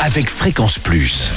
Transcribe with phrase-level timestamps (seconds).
[0.00, 1.30] avec Fréquence Plus.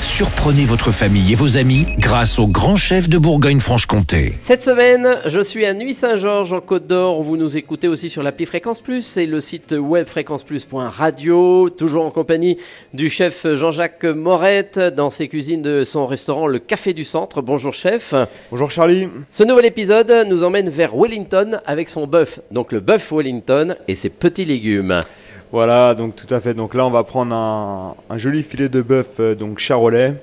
[0.00, 4.34] Surprenez votre famille et vos amis grâce au grand chef de Bourgogne-Franche-Comté.
[4.38, 7.22] Cette semaine, je suis à Nuit-Saint-Georges en Côte d'Or.
[7.22, 11.68] Vous nous écoutez aussi sur l'appli Fréquence Plus et le site web fréquenceplus.radio.
[11.70, 12.56] Toujours en compagnie
[12.94, 17.42] du chef Jean-Jacques Morette dans ses cuisines de son restaurant Le Café du Centre.
[17.42, 18.14] Bonjour chef.
[18.50, 19.08] Bonjour Charlie.
[19.30, 22.40] Ce nouvel épisode nous emmène vers Wellington avec son bœuf.
[22.50, 25.00] Donc le bœuf Wellington et ses petits légumes.
[25.52, 26.54] Voilà, donc tout à fait.
[26.54, 30.14] Donc là, on va prendre un, joli filet de bœuf, euh, donc charolais.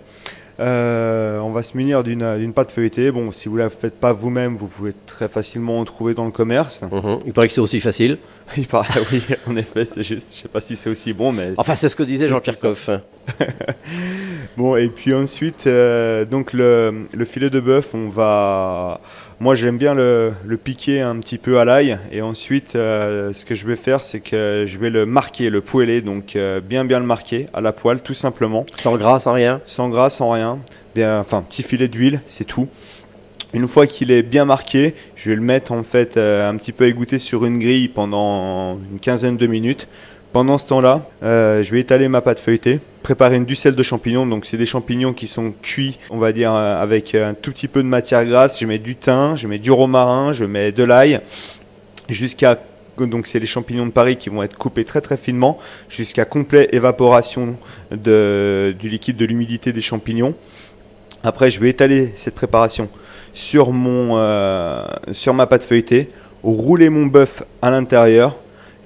[0.60, 3.12] Euh, on va se munir d'une pâte feuilletée.
[3.12, 6.26] Bon, si vous ne la faites pas vous-même, vous pouvez très facilement en trouver dans
[6.26, 6.82] le commerce.
[6.82, 7.20] Mhm.
[7.28, 8.18] Il paraît que c'est aussi facile.
[8.58, 10.32] Il paraît, oui, en effet, c'est juste.
[10.32, 11.54] Je ne sais pas si c'est aussi bon, mais.
[11.58, 12.90] Enfin, c'est ce que disait Jean-Pierre Coff.
[14.58, 19.02] bon, et puis ensuite, euh, donc le, filet de bœuf, on va.
[19.40, 20.34] Moi, j'aime bien le,
[20.64, 22.00] piquer un petit peu à l'ail.
[22.12, 25.62] Et ensuite, euh, ce que je vais faire, c'est que je vais le marquer, le
[25.62, 26.02] poêler.
[26.02, 28.66] Donc, euh, bien, bien le marquer à la poêle, tout simplement.
[28.78, 30.58] Sans gras, sans rien Sans gras, sans rien.
[30.95, 32.67] Bien, enfin, petit filet d'huile, c'est tout.
[33.53, 36.86] Une fois qu'il est bien marqué, je vais le mettre en fait un petit peu
[36.88, 39.88] égoutter sur une grille pendant une quinzaine de minutes
[40.33, 44.25] pendant ce temps-là, euh, je vais étaler ma pâte feuilletée, préparer une ducelle de champignons.
[44.25, 47.67] Donc, c'est des champignons qui sont cuits, on va dire, euh, avec un tout petit
[47.67, 48.59] peu de matière grasse.
[48.59, 51.22] Je mets du thym, je mets du romarin, je mets de l'ail,
[52.09, 52.59] jusqu'à
[53.06, 56.73] donc c'est les champignons de Paris qui vont être coupés très très finement jusqu'à complète
[56.73, 57.56] évaporation
[57.91, 60.34] de, du liquide de l'humidité des champignons.
[61.23, 62.89] Après, je vais étaler cette préparation
[63.34, 64.81] sur, mon, euh,
[65.12, 66.09] sur ma pâte feuilletée,
[66.44, 68.38] rouler mon bœuf à l'intérieur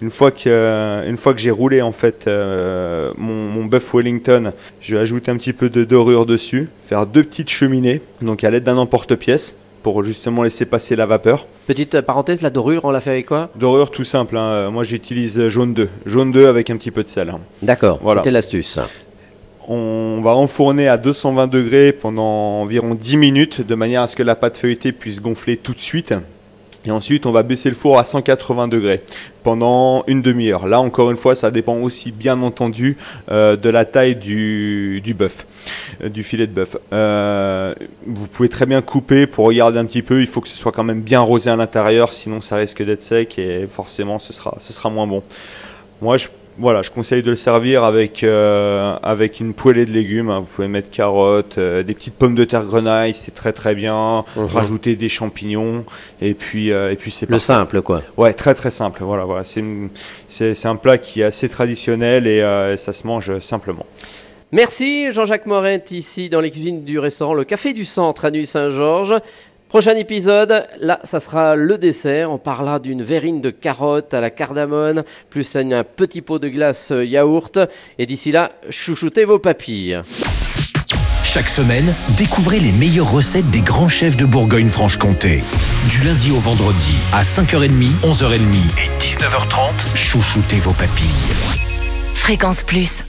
[0.01, 3.93] une fois que, euh, une fois que j'ai roulé en fait euh, mon, mon bœuf
[3.93, 8.43] Wellington, je vais ajouter un petit peu de dorure dessus, faire deux petites cheminées, donc
[8.43, 11.47] à l'aide d'un emporte-pièce pour justement laisser passer la vapeur.
[11.67, 13.49] Petite parenthèse, la dorure, on l'a fait avec quoi?
[13.55, 14.69] Dorure tout simple, hein.
[14.71, 17.29] moi j'utilise jaune 2, jaune 2 avec un petit peu de sel.
[17.29, 17.39] Hein.
[17.61, 18.21] D'accord, voilà.
[18.21, 18.79] c'était l'astuce.
[19.67, 24.23] On va enfourner à 220 degrés pendant environ 10 minutes de manière à ce que
[24.23, 26.15] la pâte feuilletée puisse gonfler tout de suite.
[26.85, 29.03] Et ensuite, on va baisser le four à 180 degrés
[29.43, 30.67] pendant une demi-heure.
[30.67, 32.97] Là, encore une fois, ça dépend aussi, bien entendu,
[33.29, 35.45] euh, de la taille du, du bœuf,
[36.03, 36.77] euh, du filet de bœuf.
[36.91, 37.75] Euh,
[38.07, 40.21] vous pouvez très bien couper pour regarder un petit peu.
[40.21, 43.03] Il faut que ce soit quand même bien rosé à l'intérieur, sinon ça risque d'être
[43.03, 45.23] sec et forcément, ce sera, ce sera moins bon.
[46.01, 46.27] Moi, je
[46.57, 50.29] voilà, je conseille de le servir avec, euh, avec une poêlée de légumes.
[50.29, 50.41] Hein.
[50.41, 54.25] Vous pouvez mettre carottes, euh, des petites pommes de terre grenaille, c'est très très bien.
[54.35, 54.45] Mhm.
[54.45, 55.85] Rajouter des champignons
[56.21, 58.01] et puis, euh, et puis c'est Le simple quoi.
[58.17, 59.03] Ouais, très très simple.
[59.03, 59.43] Voilà, voilà.
[59.45, 63.85] C'est un plat qui est assez traditionnel et ça se mange simplement.
[64.51, 69.15] Merci Jean-Jacques Moret ici dans les cuisines du restaurant Le Café du Centre à Nuit-Saint-Georges.
[69.71, 72.29] Prochain épisode, là, ça sera le dessert.
[72.29, 76.91] On parlera d'une verrine de carottes à la cardamone, plus un petit pot de glace
[76.91, 77.57] euh, yaourt.
[77.97, 80.01] Et d'ici là, chouchoutez vos papilles.
[81.23, 81.85] Chaque semaine,
[82.17, 85.41] découvrez les meilleures recettes des grands chefs de Bourgogne-Franche-Comté.
[85.89, 88.39] Du lundi au vendredi, à 5h30, 11h30
[88.75, 91.31] et 19h30, chouchoutez vos papilles.
[92.13, 93.05] Fréquence Plus.